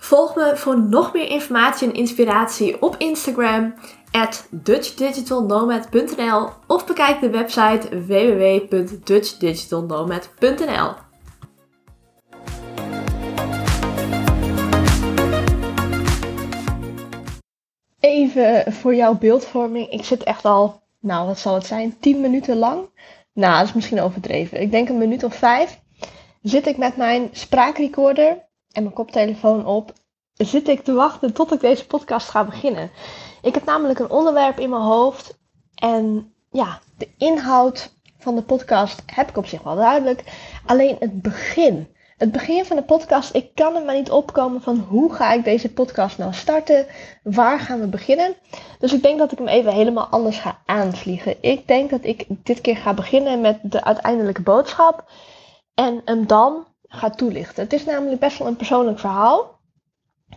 [0.00, 3.74] Volg me voor nog meer informatie en inspiratie op Instagram
[4.50, 10.92] dutchdigitalnomad.nl of bekijk de website www.dutchdigitalnomad.nl.
[18.00, 19.90] Even voor jouw beeldvorming.
[19.90, 22.88] Ik zit echt al, nou wat zal het zijn, 10 minuten lang.
[23.32, 24.60] Nou, dat is misschien overdreven.
[24.60, 25.80] Ik denk een minuut of vijf.
[26.42, 28.46] Zit ik met mijn spraakrecorder
[28.78, 29.92] en mijn koptelefoon op,
[30.34, 32.90] zit ik te wachten tot ik deze podcast ga beginnen.
[33.42, 35.38] Ik heb namelijk een onderwerp in mijn hoofd
[35.74, 40.24] en ja, de inhoud van de podcast heb ik op zich wel duidelijk.
[40.66, 41.88] Alleen het begin.
[42.16, 45.44] Het begin van de podcast, ik kan er maar niet opkomen van hoe ga ik
[45.44, 46.86] deze podcast nou starten?
[47.22, 48.34] Waar gaan we beginnen?
[48.78, 51.36] Dus ik denk dat ik hem even helemaal anders ga aanvliegen.
[51.40, 55.10] Ik denk dat ik dit keer ga beginnen met de uiteindelijke boodschap
[55.74, 57.62] en hem dan ga toelichten.
[57.62, 59.58] Het is namelijk best wel een persoonlijk verhaal.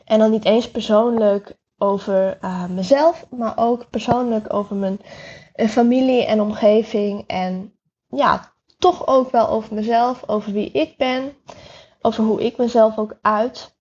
[0.06, 5.00] En dan niet eens persoonlijk over uh, mezelf, maar ook persoonlijk over mijn
[5.56, 7.24] uh, familie en omgeving.
[7.28, 7.74] En
[8.08, 11.34] ja, toch ook wel over mezelf, over wie ik ben,
[12.02, 13.76] over hoe ik mezelf ook uit.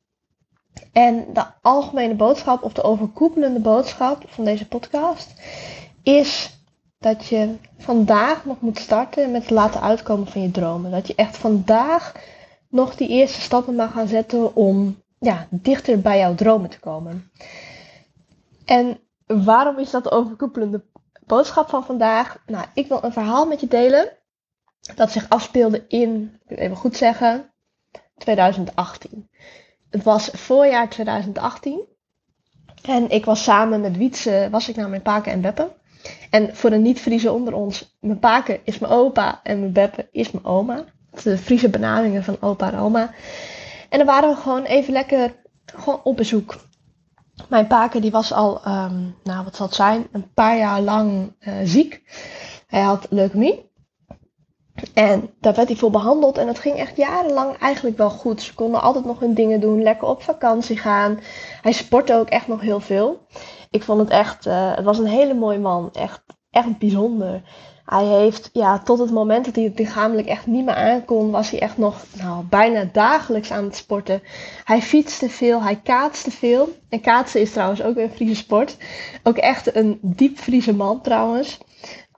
[0.93, 5.35] En de algemene boodschap of de overkoepelende boodschap van deze podcast
[6.03, 6.59] is
[6.99, 10.91] dat je vandaag nog moet starten met het laten uitkomen van je dromen.
[10.91, 12.13] Dat je echt vandaag
[12.71, 17.31] nog die eerste stappen mag gaan zetten om ja, dichter bij jouw dromen te komen.
[18.65, 20.85] En waarom is dat de overkoepelende
[21.27, 22.43] boodschap van vandaag?
[22.47, 24.13] Nou, ik wil een verhaal met je delen
[24.95, 27.53] dat zich afspeelde in, ik even goed zeggen,
[28.17, 29.29] 2018.
[29.91, 31.85] Het was voorjaar 2018
[32.83, 35.73] en ik was samen met Wietse, was ik naar mijn paken en beppen.
[36.31, 40.31] En voor de niet-Friese onder ons, mijn paken is mijn opa en mijn beppen is
[40.31, 40.85] mijn oma.
[41.23, 43.11] De Friese benamingen van opa en oma.
[43.89, 45.35] En dan waren we gewoon even lekker
[45.65, 46.57] gewoon op bezoek.
[47.49, 51.35] Mijn paken die was al, um, nou wat zal het zijn, een paar jaar lang
[51.41, 52.03] uh, ziek.
[52.67, 53.69] Hij had leukemie.
[54.95, 58.43] En daar werd hij voor behandeld en dat ging echt jarenlang eigenlijk wel goed.
[58.43, 61.21] Ze konden altijd nog hun dingen doen, lekker op vakantie gaan.
[61.63, 63.27] Hij sportte ook echt nog heel veel.
[63.71, 65.91] Ik vond het echt, uh, het was een hele mooie man.
[65.93, 67.43] Echt, echt bijzonder.
[67.91, 71.51] Hij heeft, ja, tot het moment dat hij het lichamelijk echt niet meer aankon, was
[71.51, 74.23] hij echt nog nou, bijna dagelijks aan het sporten.
[74.65, 76.69] Hij fietste veel, hij kaatste veel.
[76.89, 78.77] En kaatsen is trouwens ook een Friese sport.
[79.23, 81.59] Ook echt een diep Friese man trouwens.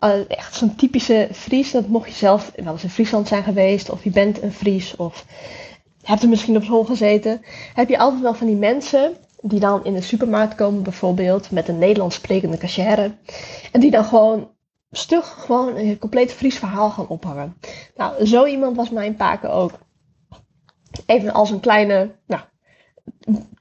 [0.05, 1.71] Uh, echt zo'n typische Fries.
[1.71, 3.91] Dat mocht je zelf wel eens in Friesland zijn geweest.
[3.91, 4.97] Of je bent een Fries.
[4.97, 5.27] Of
[6.03, 7.41] hebt er misschien op school gezeten.
[7.75, 11.51] Heb je altijd wel van die mensen die dan in de supermarkt komen bijvoorbeeld.
[11.51, 13.15] Met een Nederlands sprekende cachère.
[13.73, 14.51] En die dan gewoon
[14.93, 17.57] stug gewoon een compleet Fries verhaal gaan ophangen.
[17.97, 19.73] Nou, zo iemand was mijn paken ook.
[21.07, 22.43] Even als een kleine nou,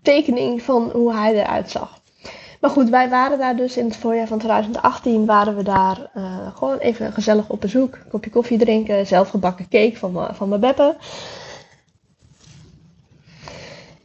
[0.01, 1.99] tekening van hoe hij eruit zag.
[2.61, 6.55] Maar goed, wij waren daar dus in het voorjaar van 2018, waren we daar uh,
[6.55, 7.95] gewoon even gezellig op bezoek.
[7.95, 10.95] Een kopje koffie drinken, zelfgebakken cake van, van mijn beppe.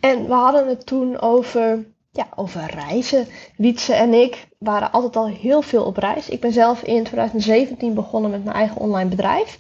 [0.00, 1.84] En we hadden het toen over
[2.16, 3.27] ja, over reizen.
[3.56, 6.28] Wietse en ik waren altijd al heel veel op reis.
[6.28, 9.59] Ik ben zelf in 2017 begonnen met mijn eigen online bedrijf.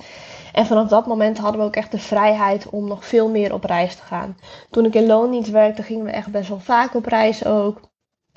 [0.52, 3.64] En vanaf dat moment hadden we ook echt de vrijheid om nog veel meer op
[3.64, 4.36] reis te gaan.
[4.70, 7.80] Toen ik in loondienst werkte, gingen we echt best wel vaak op reis ook.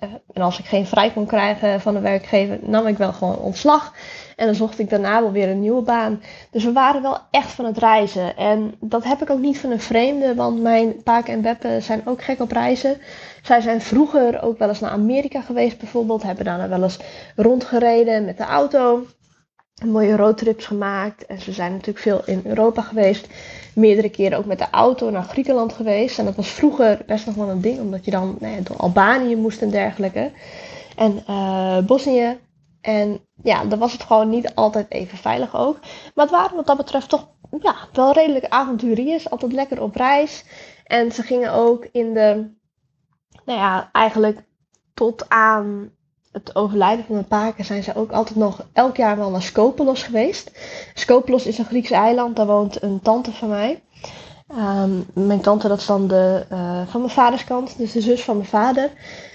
[0.04, 3.38] Uh, en als ik geen vrij kon krijgen van de werkgever, nam ik wel gewoon
[3.38, 3.94] ontslag.
[4.36, 6.22] En dan zocht ik daarna wel weer een nieuwe baan.
[6.52, 8.38] Dus we waren wel echt van het reizen.
[8.38, 12.02] En dat heb ik ook niet van een vreemde, want mijn paak en beppen zijn
[12.06, 12.98] ook gek op reizen.
[13.44, 16.24] Zij zijn vroeger ook wel eens naar Amerika geweest bijvoorbeeld.
[16.24, 17.00] Hebben daar wel eens
[17.36, 19.06] rondgereden met de auto.
[19.86, 21.26] Mooie roadtrips gemaakt.
[21.26, 23.28] En ze zijn natuurlijk veel in Europa geweest.
[23.76, 26.20] Meerdere keren ook met de auto naar Griekenland geweest.
[26.20, 27.80] En dat was vroeger best nog wel een ding.
[27.80, 30.32] Omdat je dan nou ja, door Albanië moest en dergelijke.
[30.96, 32.38] En uh, Bosnië.
[32.82, 35.80] En ja, dan was het gewoon niet altijd even veilig ook.
[36.16, 37.28] Maar het waren wat dat betreft toch
[37.62, 39.30] ja, wel redelijk avonturiers.
[39.30, 40.44] Altijd lekker op reis.
[40.86, 42.58] En ze gingen ook in de
[43.46, 44.44] nou ja, eigenlijk
[44.94, 45.92] tot aan
[46.32, 50.04] het overlijden van mijn paken zijn ze ook altijd nog elk jaar wel naar Skopelos
[50.04, 50.52] geweest.
[50.94, 53.84] Skopelos is een Grieks eiland, daar woont een tante van mij.
[54.48, 58.24] Ehm, mijn tante, dat is dan de, uh, van mijn vaders kant, dus de zus
[58.24, 58.92] van mijn vader.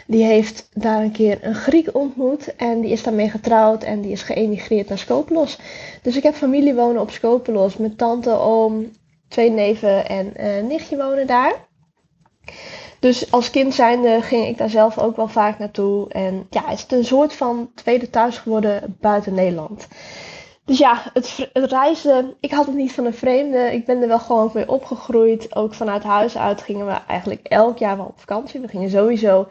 [0.07, 4.11] Die heeft daar een keer een Griek ontmoet en die is daarmee getrouwd en die
[4.11, 5.59] is geëmigreerd naar Skopelos.
[6.03, 7.77] Dus ik heb familie wonen op Skopelos.
[7.77, 8.91] Mijn tante, oom,
[9.29, 11.55] twee neven en uh, nichtje wonen daar.
[13.05, 16.09] Dus als kind zijnde ging ik daar zelf ook wel vaak naartoe.
[16.09, 19.89] En ja, het is een soort van tweede thuis geworden buiten Nederland.
[20.65, 23.73] Dus ja, het, reizen, ik had het niet van een vreemde.
[23.73, 25.57] Ik ben er wel gewoon mee opgegroeid.
[25.57, 28.61] Ook vanuit huis uit gingen we eigenlijk elk jaar wel op vakantie.
[28.61, 29.49] We gingen sowieso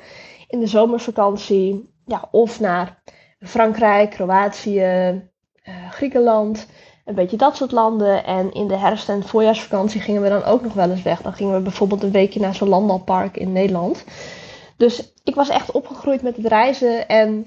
[0.47, 3.01] in de zomervakantie ja, of naar
[3.39, 6.67] Frankrijk, Kroatië, uh, Griekenland.
[7.05, 8.25] Een beetje dat soort landen.
[8.25, 11.21] En in de herfst- en voorjaarsvakantie gingen we dan ook nog wel eens weg.
[11.21, 14.03] Dan gingen we bijvoorbeeld een weekje naar zo'n landalpark in Nederland.
[14.77, 17.07] Dus ik was echt opgegroeid met het reizen.
[17.07, 17.45] En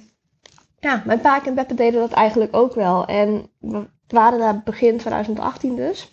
[0.81, 3.07] ja, mijn pa en Beppe deden dat eigenlijk ook wel.
[3.07, 6.11] En we waren daar begin 2018 dus.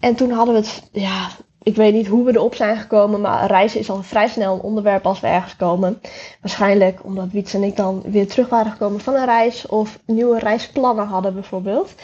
[0.00, 1.28] En toen hadden we het, ja,
[1.62, 4.60] ik weet niet hoe we erop zijn gekomen, maar reizen is al vrij snel een
[4.60, 6.00] onderwerp als we ergens komen.
[6.40, 10.38] Waarschijnlijk omdat Wiets en ik dan weer terug waren gekomen van een reis of nieuwe
[10.38, 11.94] reisplannen hadden bijvoorbeeld.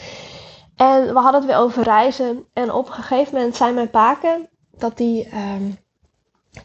[0.79, 2.45] En we hadden het weer over reizen.
[2.53, 5.77] En op een gegeven moment zei mijn paken dat hij um,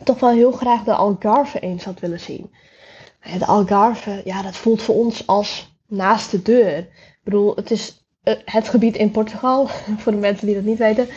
[0.04, 2.54] toch wel heel graag de Algarve eens had willen zien.
[3.38, 6.78] De Algarve, ja, dat voelt voor ons als naast de deur.
[6.78, 9.66] Ik bedoel, het is eh, het gebied in Portugal,
[10.00, 11.08] voor de mensen die dat niet weten.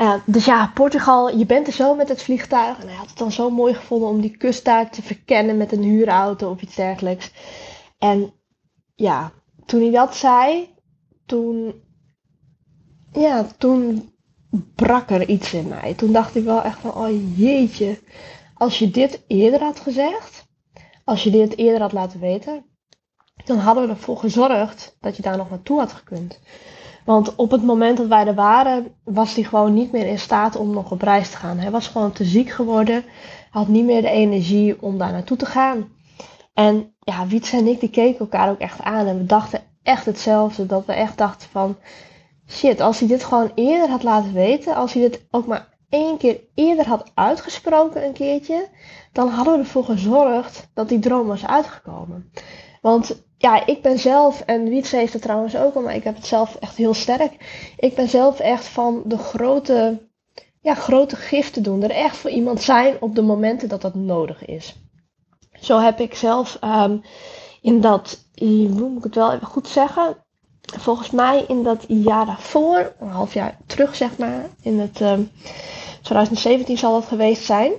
[0.00, 2.78] Uh, dus ja, Portugal, je bent er zo met het vliegtuig.
[2.78, 5.72] En hij had het dan zo mooi gevonden om die kust daar te verkennen met
[5.72, 7.30] een huurauto of iets dergelijks.
[7.98, 8.32] En
[8.94, 9.32] ja,
[9.66, 10.74] toen hij dat zei,
[11.26, 11.84] toen
[13.20, 14.12] ja, toen
[14.74, 15.94] brak er iets in mij.
[15.94, 17.98] Toen dacht ik wel echt van, oh jeetje,
[18.54, 20.46] als je dit eerder had gezegd,
[21.04, 22.64] als je dit eerder had laten weten,
[23.44, 26.40] dan hadden we ervoor gezorgd dat je daar nog naartoe had gekund.
[27.04, 30.56] Want op het moment dat wij er waren, was hij gewoon niet meer in staat
[30.56, 31.58] om nog op reis te gaan.
[31.58, 33.04] Hij was gewoon te ziek geworden,
[33.50, 35.88] had niet meer de energie om daar naartoe te gaan.
[36.54, 40.06] En ja, Wiets en ik, die keken elkaar ook echt aan en we dachten echt
[40.06, 40.66] hetzelfde.
[40.66, 41.76] Dat we echt dachten van,
[42.48, 46.16] shit, als hij dit gewoon eerder had laten weten, als hij dit ook maar één
[46.18, 48.68] keer eerder had uitgesproken een keertje,
[49.12, 52.30] dan hadden we ervoor gezorgd dat die droom was uitgekomen.
[52.80, 56.14] Want ja, ik ben zelf, en Wietse heeft het trouwens ook al, maar ik heb
[56.14, 57.32] het zelf echt heel sterk.
[57.76, 60.08] Ik ben zelf echt van de grote,
[60.60, 61.82] ja, grote giften doen.
[61.82, 64.76] Er echt voor iemand zijn op de momenten dat dat nodig is.
[65.60, 67.02] Zo heb ik zelf um,
[67.60, 70.25] in dat, hoe moet ik het wel even goed zeggen,
[70.66, 74.94] volgens mij in dat jaar daarvoor, een half jaar terug zeg maar, in het
[76.02, 77.72] 2017 ehm, zal dat geweest zijn,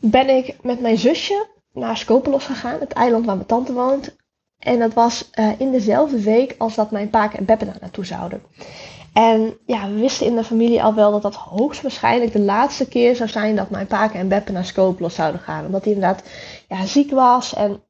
[0.00, 4.16] ben ik met mijn zusje naar Skopelos gegaan, het eiland waar mijn tante woont.
[4.58, 8.04] En dat was uh, in dezelfde week als dat mijn pa en Beppe daar naartoe
[8.04, 8.42] zouden.
[9.12, 13.16] En ja, we wisten in de familie al wel dat dat hoogstwaarschijnlijk de laatste keer
[13.16, 15.66] zou zijn dat mijn pa en Beppe naar Skopelos zouden gaan.
[15.66, 16.22] Omdat hij inderdaad
[16.68, 17.82] ja, ziek was en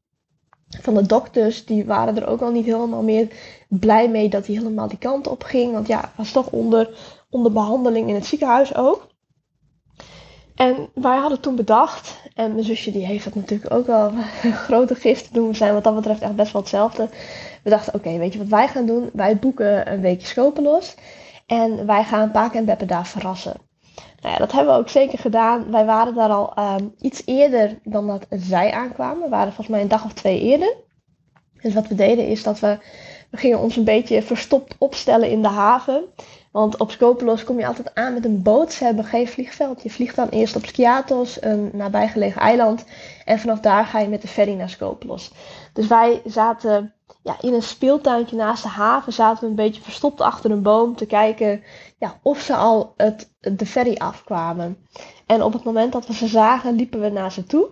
[0.69, 3.29] van de dokters, die waren er ook al niet helemaal meer
[3.69, 5.73] blij mee dat hij helemaal die kant op ging.
[5.73, 6.91] Want ja, was toch onder,
[7.31, 9.13] onder behandeling in het ziekenhuis ook.
[10.55, 14.95] En wij hadden toen bedacht, en mijn zusje die heeft dat natuurlijk ook een grote
[14.95, 15.49] gist doen.
[15.49, 17.09] We zijn wat dat betreft echt best wel hetzelfde.
[17.63, 19.11] We dachten, oké, weet je wat wij gaan doen?
[19.13, 20.95] Wij boeken een weekje Skopelos.
[21.47, 23.64] En wij gaan Paak en Beppe daar verrassen.
[24.21, 25.71] Nou ja, dat hebben we ook zeker gedaan.
[25.71, 29.23] Wij waren daar al um, iets eerder dan dat zij aankwamen.
[29.23, 30.75] We waren volgens mij een dag of twee eerder.
[31.61, 32.79] Dus wat we deden is dat we,
[33.31, 36.05] we gingen ons een beetje verstopt opstellen in de haven.
[36.53, 38.73] Want op Skopelos kom je altijd aan met een boot.
[38.73, 39.83] Ze hebben geen vliegveld.
[39.83, 42.85] Je vliegt dan eerst op Skiatos, een nabijgelegen eiland.
[43.25, 45.31] En vanaf daar ga je met de ferry naar Skopelos.
[45.73, 49.13] Dus wij zaten ja, in een speeltuintje naast de haven.
[49.13, 51.63] Zaten we een beetje verstopt achter een boom te kijken
[51.99, 54.87] ja, of ze al het, de ferry afkwamen.
[55.27, 57.69] En op het moment dat we ze zagen, liepen we naar ze toe.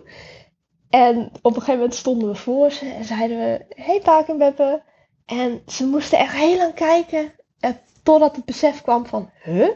[0.89, 4.83] En op een gegeven moment stonden we voor ze en zeiden we: Hey Pakenbeppe.
[5.25, 7.33] En ze moesten echt heel lang kijken.
[7.59, 7.71] Eh,
[8.03, 9.69] totdat het besef kwam van: Huh?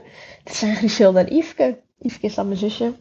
[0.43, 1.81] Dit zijn Griselda en Yveske.
[1.99, 2.93] Yveske is dan mijn zusje.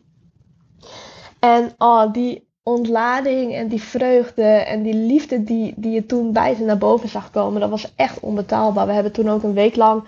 [1.40, 6.54] En oh, die ontlading en die vreugde en die liefde die, die je toen bij
[6.54, 8.86] ze naar boven zag komen, dat was echt onbetaalbaar.
[8.86, 10.04] We hebben toen ook een week lang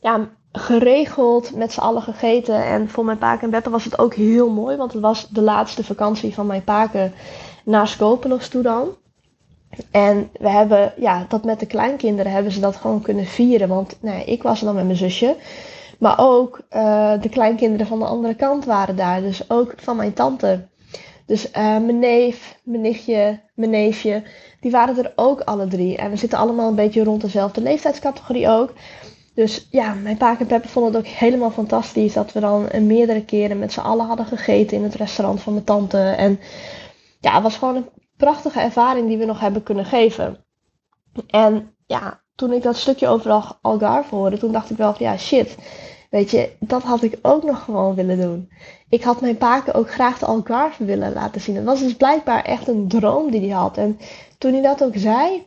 [0.00, 2.64] ja, geregeld, met z'n allen gegeten.
[2.64, 5.42] En voor mijn paken en Beppe was het ook heel mooi, want het was de
[5.42, 7.12] laatste vakantie van mijn paken
[7.64, 8.88] naar Skopelos toe dan.
[9.90, 13.68] En we hebben, ja, dat met de kleinkinderen hebben ze dat gewoon kunnen vieren.
[13.68, 15.36] Want nou ik was dan met mijn zusje.
[15.98, 19.20] Maar ook uh, de kleinkinderen van de andere kant waren daar.
[19.20, 20.66] Dus ook van mijn tante.
[21.26, 24.22] Dus uh, mijn neef, mijn nichtje, mijn neefje.
[24.60, 25.96] Die waren er ook alle drie.
[25.96, 28.72] En we zitten allemaal een beetje rond dezelfde leeftijdscategorie ook.
[29.34, 33.24] Dus ja, mijn pa en Pepper vonden het ook helemaal fantastisch dat we dan meerdere
[33.24, 35.98] keren met z'n allen hadden gegeten in het restaurant van mijn tante.
[35.98, 36.40] En
[37.20, 40.44] ja, het was gewoon een prachtige ervaring die we nog hebben kunnen geven.
[41.26, 45.16] En ja, toen ik dat stukje over Algarve hoorde, toen dacht ik wel van ja,
[45.16, 45.56] shit.
[46.10, 48.50] Weet je, dat had ik ook nog gewoon willen doen.
[48.88, 51.56] Ik had mijn paken ook graag de Algarve willen laten zien.
[51.56, 53.76] Het was dus blijkbaar echt een droom die hij had.
[53.76, 53.98] En
[54.38, 55.46] toen hij dat ook zei,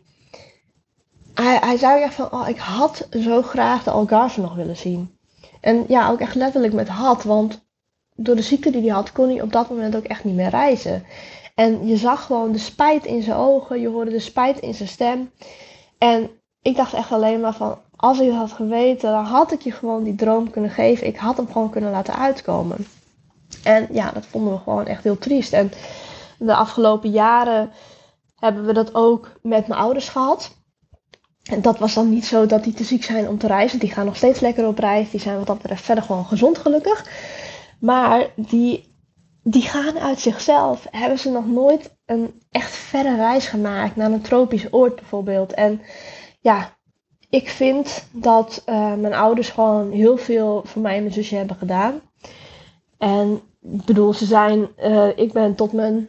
[1.34, 5.18] hij, hij zei echt van, oh, ik had zo graag de Algarve nog willen zien.
[5.62, 7.68] En ja, ook echt letterlijk met had, want
[8.16, 10.50] door de ziekte die hij had, kon hij op dat moment ook echt niet meer
[10.50, 11.04] reizen.
[11.56, 14.90] En je zag gewoon de spijt in zijn ogen, je hoorde de spijt in zijn
[14.90, 15.32] stem.
[15.98, 16.30] En
[16.62, 19.72] ik dacht echt alleen maar van, als ik het had geweten, dan had ik je
[19.72, 21.08] gewoon die droom kunnen geven.
[21.08, 22.88] Ik had hem gewoon kunnen laten uitkomen.
[23.64, 25.54] En ja, dat vonden we gewoon echt heel triest.
[25.54, 25.72] En
[26.38, 27.72] de afgelopen jaren
[28.36, 30.58] hebben we dat ook met mijn ouders gehad.
[31.44, 33.80] En dat was dan niet zo dat die te ziek zijn om te reizen.
[33.80, 35.10] Die gaan nog steeds lekker op reis.
[35.10, 37.06] Die zijn wat dat betreft verder gewoon gezond gelukkig.
[37.80, 38.96] Maar die,
[39.44, 40.88] die gaan uit zichzelf.
[40.92, 45.54] Hebben ze nog nooit een echt verre reis gemaakt naar een tropisch oord bijvoorbeeld.
[45.54, 45.82] En
[46.42, 46.78] ja,
[47.30, 51.56] ik vind dat uh, mijn ouders gewoon heel veel voor mij en mijn zusje hebben
[51.56, 52.02] gedaan.
[52.98, 56.08] En ik bedoel, ze zijn, uh, ik ben tot mijn,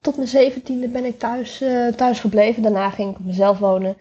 [0.00, 2.62] tot mijn zeventiende ben ik thuis, uh, thuis gebleven.
[2.62, 3.96] Daarna ging ik op mezelf wonen.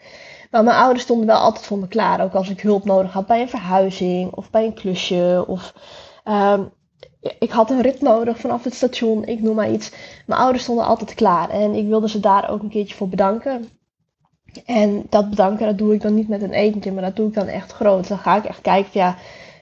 [0.52, 2.24] Maar mijn ouders stonden wel altijd voor me klaar.
[2.24, 5.44] Ook als ik hulp nodig had bij een verhuizing of bij een klusje.
[5.48, 5.74] Of
[6.26, 6.72] um,
[7.40, 9.92] ik had een rit nodig vanaf het station, ik noem maar iets.
[10.26, 11.50] Mijn ouders stonden altijd klaar.
[11.50, 13.70] En ik wilde ze daar ook een keertje voor bedanken.
[14.66, 17.34] En dat bedanken, dat doe ik dan niet met een etentje, maar dat doe ik
[17.34, 18.08] dan echt groot.
[18.08, 19.16] Dan ga ik echt kijken, ja,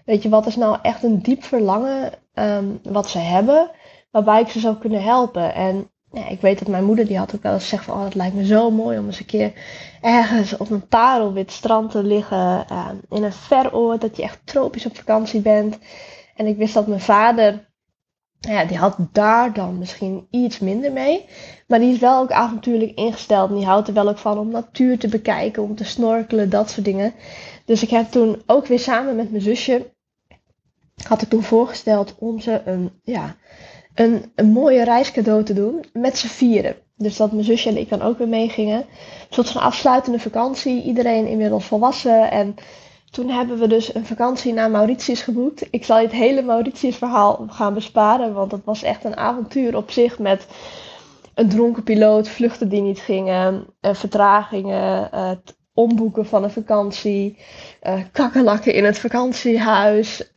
[0.05, 3.71] weet je, wat is nou echt een diep verlangen um, wat ze hebben,
[4.11, 5.53] waarbij ik ze zou kunnen helpen.
[5.53, 8.03] En ja, ik weet dat mijn moeder, die had ook wel eens gezegd van, oh,
[8.03, 9.53] het lijkt me zo mooi om eens een keer
[10.01, 14.39] ergens op een parelwit strand te liggen, um, in een ver oord, dat je echt
[14.43, 15.77] tropisch op vakantie bent.
[16.35, 17.69] En ik wist dat mijn vader
[18.39, 21.25] ja, die had daar dan misschien iets minder mee.
[21.67, 23.49] Maar die is wel ook avontuurlijk ingesteld.
[23.49, 26.69] En die houdt er wel ook van om natuur te bekijken, om te snorkelen, dat
[26.69, 27.13] soort dingen.
[27.65, 29.91] Dus ik heb toen ook weer samen met mijn zusje,
[31.07, 33.35] had ik toen voorgesteld om ze een, ja,
[33.95, 36.75] een, een mooie reiscadeau te doen met z'n vieren.
[36.95, 38.79] Dus dat mijn zusje en ik dan ook weer meegingen.
[38.79, 38.85] Een
[39.29, 40.83] soort van afsluitende vakantie.
[40.83, 42.55] Iedereen inmiddels volwassen en
[43.11, 45.67] toen hebben we dus een vakantie naar Mauritius geboekt.
[45.69, 49.75] Ik zal je het hele Mauritius verhaal gaan besparen, want dat was echt een avontuur
[49.75, 50.47] op zich met
[51.33, 57.37] een dronken piloot, vluchten die niet gingen, uh, vertragingen, het omboeken van een vakantie,
[57.83, 60.31] uh, kakkerlakken in het vakantiehuis.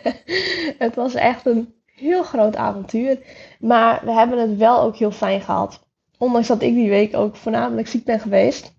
[0.84, 3.18] het was echt een heel groot avontuur,
[3.60, 5.86] maar we hebben het wel ook heel fijn gehad.
[6.18, 8.74] Ondanks dat ik die week ook voornamelijk ziek ben geweest,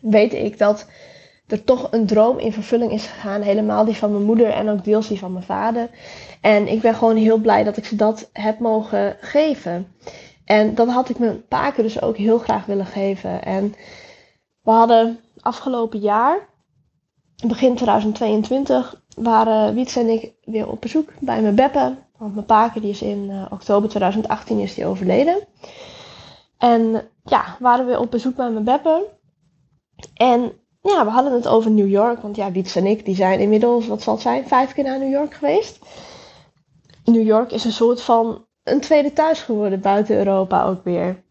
[0.00, 0.86] weet ik dat
[1.46, 3.40] er toch een droom in vervulling is gegaan.
[3.40, 5.88] Helemaal die van mijn moeder en ook deels die van mijn vader.
[6.40, 9.94] En ik ben gewoon heel blij dat ik ze dat heb mogen geven.
[10.44, 13.44] En dat had ik mijn paken dus ook heel graag willen geven.
[13.44, 13.74] En
[14.62, 16.48] we hadden afgelopen jaar,
[17.46, 21.96] begin 2022, waren Wiets en ik weer op bezoek bij mijn beppe.
[22.18, 25.46] Want mijn paken die is in uh, oktober 2018 is die overleden.
[26.58, 29.06] En ja, waren we op bezoek bij mijn beppe.
[30.14, 30.52] En
[30.92, 32.22] ja, we hadden het over New York.
[32.22, 34.98] Want ja, Wiets en ik die zijn inmiddels, wat zal het zijn, vijf keer naar
[34.98, 35.78] New York geweest.
[37.04, 41.22] New York is een soort van een tweede thuis geworden buiten Europa ook weer.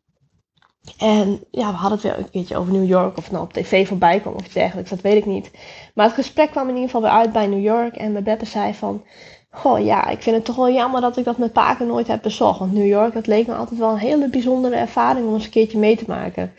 [0.98, 3.18] En ja, we hadden het weer een keertje over New York.
[3.18, 5.52] Of het nou op tv voorbij kwam of iets dergelijks, dat weet ik niet.
[5.94, 7.96] Maar het gesprek kwam in ieder geval weer uit bij New York.
[7.96, 9.04] En mijn Beppe zei van...
[9.50, 12.22] Goh, ja, ik vind het toch wel jammer dat ik dat met Paken nooit heb
[12.22, 12.60] bezocht.
[12.60, 15.50] Want New York, dat leek me altijd wel een hele bijzondere ervaring om eens een
[15.50, 16.54] keertje mee te maken.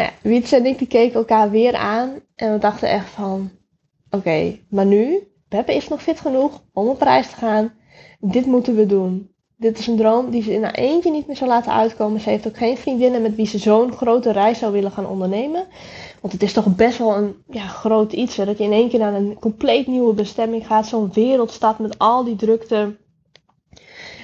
[0.00, 3.50] Nou ja, Wietse en ik keken elkaar weer aan en we dachten echt van,
[4.10, 7.72] oké, maar nu, Beppe is nog fit genoeg om op reis te gaan.
[8.20, 9.30] Dit moeten we doen.
[9.56, 12.20] Dit is een droom die ze in haar eentje niet meer zou laten uitkomen.
[12.20, 15.66] Ze heeft ook geen vriendinnen met wie ze zo'n grote reis zou willen gaan ondernemen.
[16.20, 18.36] Want het is toch best wel een ja, groot iets.
[18.36, 20.86] Dat je in één keer naar een compleet nieuwe bestemming gaat.
[20.86, 22.96] Zo'n wereldstad met al die drukte.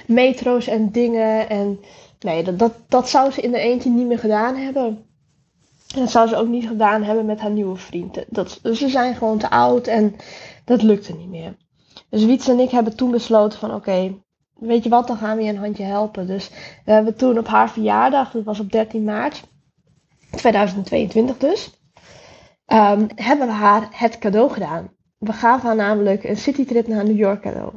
[0.07, 1.49] Metro's en dingen.
[1.49, 1.79] En
[2.19, 5.06] nee, dat, dat, dat zou ze in de eentje niet meer gedaan hebben.
[5.93, 8.25] En dat zou ze ook niet gedaan hebben met haar nieuwe vriend.
[8.29, 10.15] Dat, ze zijn gewoon te oud en
[10.65, 11.55] dat lukte niet meer.
[12.09, 14.15] Dus Wiets en ik hebben toen besloten van oké,
[14.53, 16.27] weet je wat, dan gaan we je een handje helpen.
[16.27, 16.49] Dus
[16.85, 19.43] we hebben toen op haar verjaardag, dat was op 13 maart
[20.31, 21.69] 2022 dus,
[22.67, 24.95] um, hebben we haar het cadeau gedaan.
[25.17, 27.73] We gaven haar namelijk een citytrip naar New York cadeau.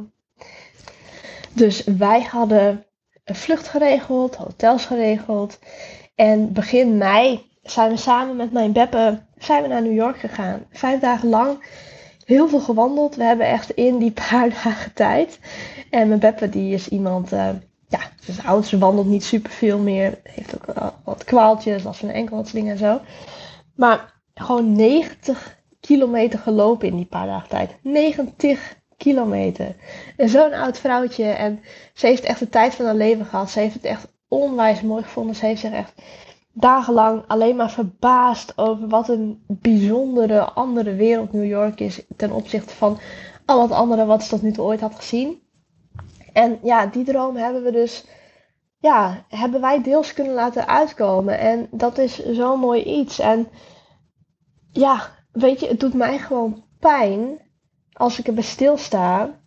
[1.53, 2.87] Dus wij hadden
[3.25, 5.59] een vlucht geregeld, hotels geregeld.
[6.15, 10.65] En begin mei zijn we samen met mijn beppe zijn we naar New York gegaan.
[10.71, 11.59] Vijf dagen lang
[12.31, 13.17] heel veel gewandeld.
[13.17, 15.39] We hebben echt in die paar dagen tijd.
[15.91, 17.49] En mijn Beppe die is iemand, uh,
[17.89, 20.19] ja, ze is oud, ze wandelt niet super veel meer.
[20.23, 23.01] Heeft ook wat kwaaltjes, last van een enkelhaatsling en zo.
[23.75, 27.77] Maar gewoon 90 kilometer gelopen in die paar dagen tijd.
[27.83, 29.77] 90 kilometer.
[30.17, 31.25] En zo'n oud vrouwtje.
[31.25, 31.61] En
[31.95, 33.51] ze heeft echt de tijd van haar leven gehad.
[33.51, 35.35] Ze heeft het echt onwijs mooi gevonden.
[35.35, 35.93] Ze heeft zich echt
[36.53, 42.75] dagenlang alleen maar verbaasd over wat een bijzondere andere wereld New York is ten opzichte
[42.75, 42.99] van
[43.45, 45.43] al het andere wat ze tot nu toe ooit had gezien.
[46.33, 48.05] En ja, die droom hebben we dus,
[48.79, 51.39] ja, hebben wij deels kunnen laten uitkomen.
[51.39, 53.19] En dat is zo'n mooi iets.
[53.19, 53.49] En
[54.73, 57.41] ja, weet je, het doet mij gewoon pijn
[57.93, 59.40] als ik erbij stilsta.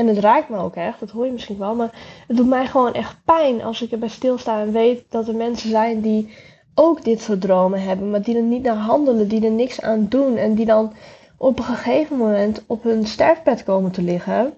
[0.00, 1.74] En het raakt me ook echt, dat hoor je misschien wel.
[1.74, 5.34] Maar het doet mij gewoon echt pijn als ik erbij stilsta en weet dat er
[5.34, 6.34] mensen zijn die
[6.74, 10.06] ook dit soort dromen hebben, maar die er niet naar handelen, die er niks aan
[10.08, 10.92] doen en die dan
[11.36, 14.54] op een gegeven moment op hun sterfbed komen te liggen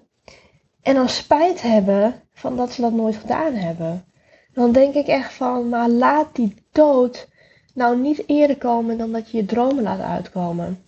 [0.81, 4.05] en dan spijt hebben van dat ze dat nooit gedaan hebben.
[4.53, 7.27] Dan denk ik echt van, maar laat die dood
[7.73, 10.83] nou niet eerder komen dan dat je je dromen laat uitkomen.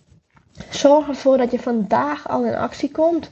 [0.70, 3.30] Zorg ervoor dat je vandaag al in actie komt.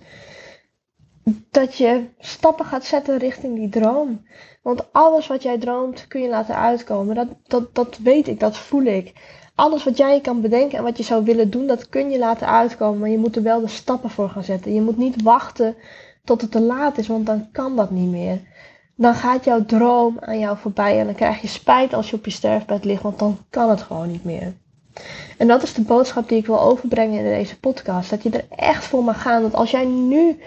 [1.50, 4.26] Dat je stappen gaat zetten richting die droom.
[4.62, 7.14] Want alles wat jij droomt kun je laten uitkomen.
[7.14, 9.12] Dat, dat, dat weet ik, dat voel ik.
[9.54, 12.49] Alles wat jij kan bedenken en wat je zou willen doen, dat kun je laten
[12.49, 13.00] uitkomen.
[13.00, 14.75] Maar je moet er wel de stappen voor gaan zetten.
[14.75, 15.76] Je moet niet wachten
[16.25, 18.40] tot het te laat is, want dan kan dat niet meer.
[18.97, 22.25] Dan gaat jouw droom aan jou voorbij en dan krijg je spijt als je op
[22.25, 24.52] je sterfbed ligt, want dan kan het gewoon niet meer.
[25.38, 28.11] En dat is de boodschap die ik wil overbrengen in deze podcast.
[28.11, 29.43] Dat je er echt voor mag gaan.
[29.43, 30.38] Dat als jij nu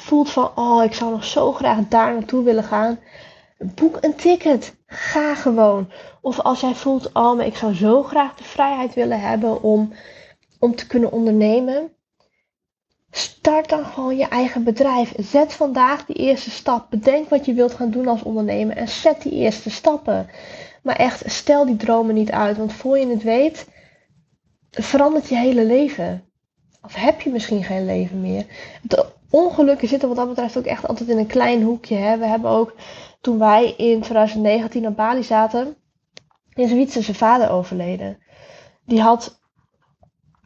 [0.00, 2.98] voelt van, oh, ik zou nog zo graag daar naartoe willen gaan.
[3.58, 4.74] Boek een ticket.
[4.86, 5.90] Ga gewoon.
[6.20, 9.92] Of als jij voelt, oh, maar ik zou zo graag de vrijheid willen hebben om,
[10.58, 11.92] om te kunnen ondernemen.
[13.10, 15.14] Start dan gewoon je eigen bedrijf.
[15.16, 16.90] Zet vandaag die eerste stap.
[16.90, 20.28] Bedenk wat je wilt gaan doen als ondernemer en zet die eerste stappen.
[20.82, 23.66] Maar echt, stel die dromen niet uit, want voor je het weet,
[24.70, 26.24] verandert je hele leven.
[26.82, 28.46] Of heb je misschien geen leven meer.
[29.30, 31.96] Ongelukken zitten wat dat betreft ook echt altijd in een klein hoekje.
[31.96, 32.18] Hè.
[32.18, 32.74] We hebben ook,
[33.20, 35.76] toen wij in 2019 op Bali zaten,
[36.54, 38.18] is Wietse zijn vader overleden.
[38.84, 39.40] Die had,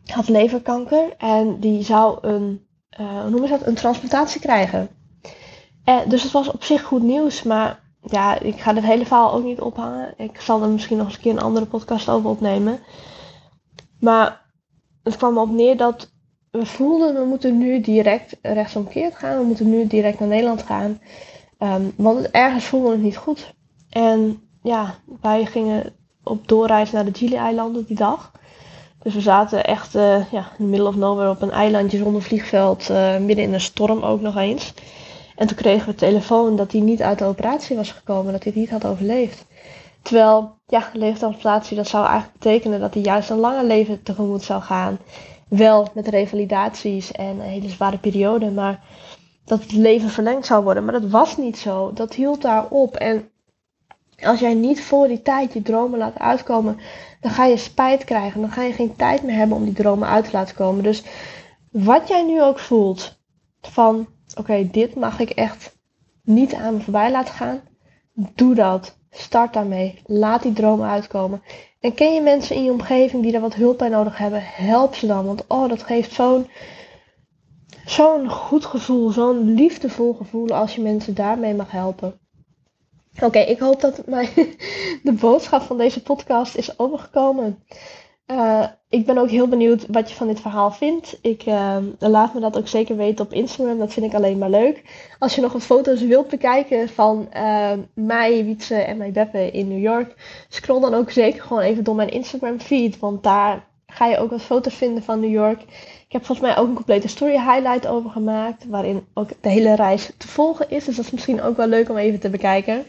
[0.05, 2.67] had leverkanker en die zou een,
[3.01, 4.89] uh, ze dat, een transplantatie krijgen.
[5.85, 9.07] En, eh, dus het was op zich goed nieuws, maar ja, ik ga dit hele
[9.07, 10.15] verhaal ook niet ophangen.
[10.17, 12.81] Ik zal er misschien nog eens een keer een andere podcast over opnemen.
[14.01, 14.51] Maar
[15.03, 16.12] het kwam op neer dat
[16.53, 19.39] we voelden, we moeten nu direct rechtsomkeerd gaan.
[19.39, 21.01] We moeten nu direct naar Nederland gaan.
[21.59, 23.55] Um, want ergens voelden we het niet goed.
[23.91, 28.33] En ja, wij gingen op doorreis naar de Gili-eilanden die dag.
[29.03, 32.23] Dus we zaten echt uh, ja, in the middle of nowhere op een eilandje zonder
[32.23, 32.91] vliegveld.
[32.91, 34.75] Uh, midden in een storm ook nog eens.
[35.37, 38.33] En toen kregen we telefoon dat hij niet uit de operatie was gekomen.
[38.33, 39.47] Dat hij het niet had overleefd.
[40.03, 44.63] Terwijl, ja, leeftransplantatie, dat zou eigenlijk betekenen dat hij juist een langer leven tegemoet zou
[44.63, 44.99] gaan.
[45.57, 48.81] Wel met revalidaties en een hele zware periode, maar
[49.45, 50.85] dat het leven verlengd zou worden.
[50.85, 51.93] Maar dat was niet zo.
[51.93, 52.97] Dat hield daar op.
[52.97, 53.29] En
[54.23, 56.79] als jij niet voor die tijd je dromen laat uitkomen,
[57.21, 58.41] dan ga je spijt krijgen.
[58.41, 60.83] Dan ga je geen tijd meer hebben om die dromen uit te laten komen.
[60.83, 61.03] Dus
[61.71, 63.21] wat jij nu ook voelt
[63.61, 65.79] van, oké, dit mag ik echt
[66.23, 67.61] niet aan me voorbij laten gaan.
[68.15, 69.01] Doe dat.
[69.15, 69.99] Start daarmee.
[70.07, 71.43] Laat die dromen uitkomen.
[71.81, 74.43] En ken je mensen in je omgeving die daar wat hulp bij nodig hebben?
[74.45, 75.27] Help ze dan.
[75.27, 76.47] Want oh, dat geeft zo'n
[77.85, 82.21] zo'n goed gevoel, zo'n liefdevol gevoel als je mensen daarmee mag helpen.
[83.21, 84.29] Oké, ik hoop dat mijn,
[85.03, 87.65] de boodschap van deze podcast is overgekomen.
[88.33, 91.19] Uh, ik ben ook heel benieuwd wat je van dit verhaal vindt.
[91.23, 93.79] Ik uh, laat me dat ook zeker weten op Instagram.
[93.79, 94.83] Dat vind ik alleen maar leuk.
[95.19, 99.69] Als je nog wat foto's wilt bekijken van uh, mij, Wietse en mijn Beppe in
[99.69, 100.15] New York,
[100.49, 102.99] scroll dan ook zeker gewoon even door mijn Instagram feed.
[102.99, 105.63] Want daar ga je ook wat foto's vinden van New York.
[106.07, 108.67] Ik heb volgens mij ook een complete story highlight over gemaakt.
[108.67, 110.85] Waarin ook de hele reis te volgen is.
[110.85, 112.85] Dus dat is misschien ook wel leuk om even te bekijken.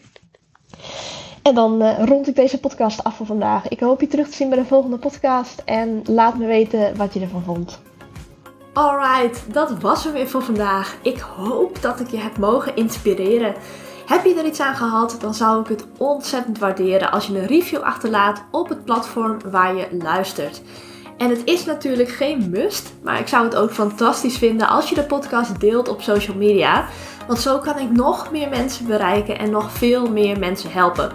[1.44, 3.68] En dan uh, rond ik deze podcast af voor vandaag.
[3.68, 5.62] Ik hoop je terug te zien bij de volgende podcast.
[5.66, 7.82] En laat me weten wat je ervan vond.
[8.74, 10.98] Alright, dat was hem weer voor vandaag.
[11.02, 13.54] Ik hoop dat ik je heb mogen inspireren.
[14.06, 17.48] Heb je er iets aan gehad, dan zou ik het ontzettend waarderen als je een
[17.48, 20.62] review achterlaat op het platform waar je luistert.
[21.18, 24.96] En het is natuurlijk geen must, maar ik zou het ook fantastisch vinden als je
[24.96, 26.86] de podcast deelt op social media.
[27.28, 31.12] Want zo kan ik nog meer mensen bereiken en nog veel meer mensen helpen.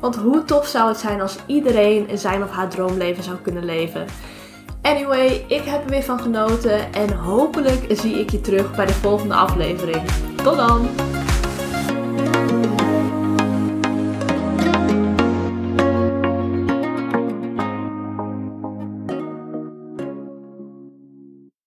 [0.00, 4.06] Want hoe tof zou het zijn als iedereen zijn of haar droomleven zou kunnen leven?
[4.82, 8.94] Anyway, ik heb er weer van genoten en hopelijk zie ik je terug bij de
[8.94, 10.02] volgende aflevering.
[10.42, 11.05] Tot dan!